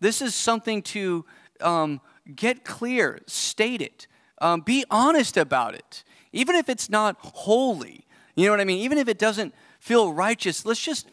[0.00, 1.24] This is something to
[1.60, 2.00] um,
[2.34, 4.06] get clear, state it,
[4.40, 6.04] um, be honest about it.
[6.32, 8.06] Even if it's not holy,
[8.36, 8.78] you know what I mean?
[8.78, 11.08] Even if it doesn't feel righteous, let's just,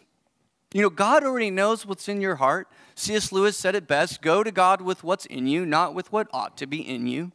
[0.74, 2.68] you know, God already knows what's in your heart.
[2.96, 3.32] C.S.
[3.32, 6.58] Lewis said it best go to God with what's in you, not with what ought
[6.58, 7.32] to be in you.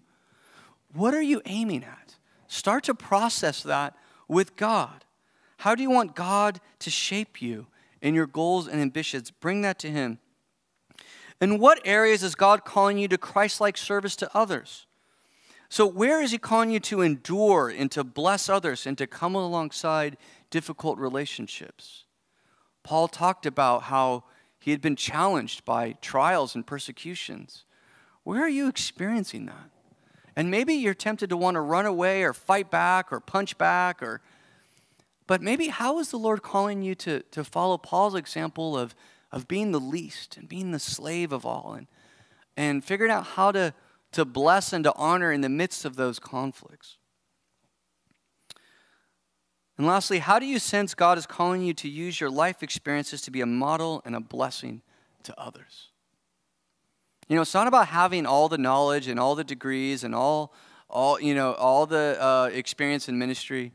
[0.93, 2.17] What are you aiming at?
[2.47, 3.95] Start to process that
[4.29, 5.05] with God.
[5.61, 7.67] How do you want God to shape you
[8.01, 9.31] in your goals and ambitions?
[9.31, 10.19] Bring that to Him.
[11.39, 14.87] In what areas is God calling you to Christ like service to others?
[15.69, 19.35] So, where is he calling you to endure and to bless others and to come
[19.35, 20.17] alongside
[20.49, 22.05] difficult relationships?
[22.83, 24.25] Paul talked about how
[24.59, 27.65] he had been challenged by trials and persecutions.
[28.25, 29.69] Where are you experiencing that?
[30.35, 34.03] And maybe you're tempted to want to run away or fight back or punch back
[34.03, 34.23] or
[35.31, 38.97] but maybe how is the Lord calling you to, to follow Paul's example of,
[39.31, 41.87] of being the least and being the slave of all and,
[42.57, 43.73] and figuring out how to
[44.11, 46.97] to bless and to honor in the midst of those conflicts.
[49.79, 53.23] And lastly, how do you sense God is calling you to use your life experiences
[53.23, 54.83] to be a model and a blessing
[55.23, 55.91] to others?
[57.29, 60.53] You know, it's not about having all the knowledge and all the degrees and all,
[60.89, 63.71] all you know, all the uh, experience in ministry,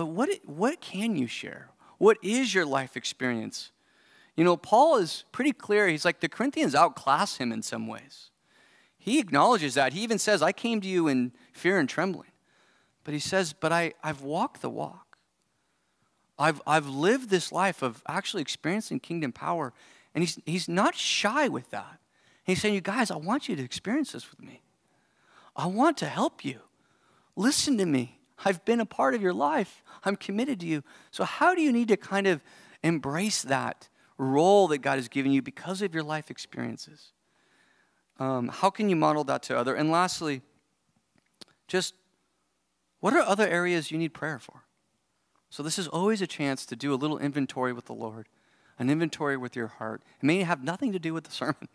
[0.00, 1.68] but what, what can you share?
[1.98, 3.70] What is your life experience?
[4.34, 5.88] You know, Paul is pretty clear.
[5.88, 8.30] He's like, the Corinthians outclass him in some ways.
[8.98, 9.92] He acknowledges that.
[9.92, 12.30] He even says, I came to you in fear and trembling.
[13.04, 15.18] But he says, But I, I've walked the walk.
[16.38, 19.74] I've, I've lived this life of actually experiencing kingdom power.
[20.14, 21.98] And he's, he's not shy with that.
[22.44, 24.62] He's saying, You guys, I want you to experience this with me.
[25.54, 26.60] I want to help you.
[27.36, 28.19] Listen to me.
[28.44, 29.82] I've been a part of your life.
[30.04, 30.82] I'm committed to you.
[31.10, 32.42] So, how do you need to kind of
[32.82, 33.88] embrace that
[34.18, 37.12] role that God has given you because of your life experiences?
[38.18, 39.74] Um, how can you model that to other?
[39.74, 40.42] And lastly,
[41.68, 41.94] just
[43.00, 44.64] what are other areas you need prayer for?
[45.48, 48.28] So this is always a chance to do a little inventory with the Lord,
[48.78, 50.02] an inventory with your heart.
[50.22, 51.68] It may have nothing to do with the sermon.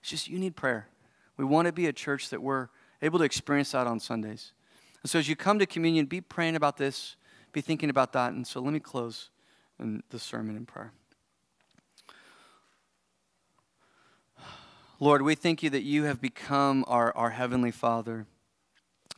[0.00, 0.88] It's just you need prayer.
[1.36, 2.68] We want to be a church that we're
[3.00, 4.52] able to experience that on Sundays.
[5.02, 7.16] And so as you come to communion, be praying about this,
[7.52, 8.32] be thinking about that.
[8.32, 9.30] And so let me close
[10.10, 10.92] the sermon in prayer.
[15.00, 18.26] Lord, we thank you that you have become our, our Heavenly Father.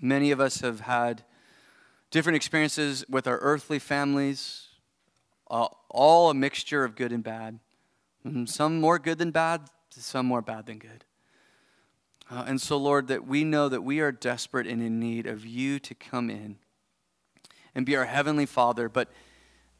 [0.00, 1.24] Many of us have had
[2.10, 4.68] different experiences with our earthly families,
[5.50, 7.58] uh, all a mixture of good and bad.
[8.26, 11.04] Mm, some more good than bad, some more bad than good.
[12.30, 15.44] Uh, and so, Lord, that we know that we are desperate and in need of
[15.44, 16.56] you to come in
[17.74, 18.88] and be our Heavenly Father.
[18.88, 19.08] But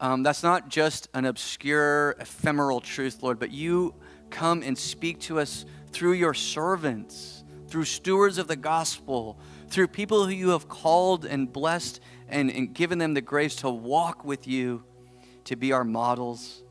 [0.01, 3.95] um, that's not just an obscure, ephemeral truth, Lord, but you
[4.31, 9.39] come and speak to us through your servants, through stewards of the gospel,
[9.69, 13.71] through people who you have called and blessed and, and given them the grace to
[13.71, 14.83] walk with you,
[15.45, 16.63] to be our models,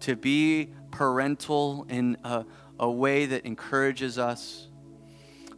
[0.00, 2.44] to be parental in a,
[2.78, 4.68] a way that encourages us.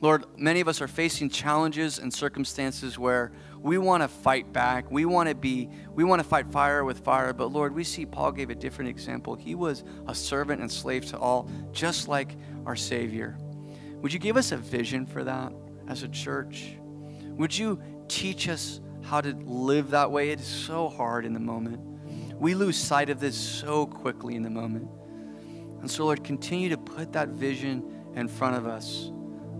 [0.00, 4.90] Lord, many of us are facing challenges and circumstances where we want to fight back.
[4.90, 7.32] We want to be, we want to fight fire with fire.
[7.32, 9.34] But Lord, we see Paul gave a different example.
[9.34, 12.36] He was a servant and slave to all, just like
[12.66, 13.38] our Savior.
[14.02, 15.52] Would you give us a vision for that
[15.88, 16.76] as a church?
[17.30, 20.30] Would you teach us how to live that way?
[20.30, 21.80] It is so hard in the moment.
[22.38, 24.90] We lose sight of this so quickly in the moment.
[25.80, 27.82] And so, Lord, continue to put that vision
[28.14, 29.10] in front of us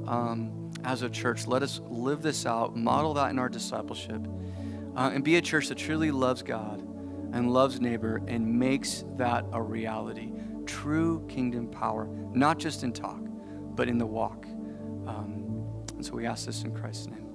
[0.07, 1.47] um, as a church.
[1.47, 4.27] Let us live this out, model that in our discipleship,
[4.97, 6.81] uh, and be a church that truly loves God
[7.33, 10.33] and loves neighbor and makes that a reality.
[10.65, 13.21] True kingdom power, not just in talk,
[13.75, 14.47] but in the walk.
[15.07, 17.26] Um, and so we ask this in Christ's name.